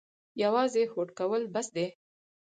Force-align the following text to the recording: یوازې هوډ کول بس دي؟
یوازې 0.43 0.83
هوډ 0.91 1.09
کول 1.19 1.41
بس 1.53 1.67
دي؟ 1.75 1.87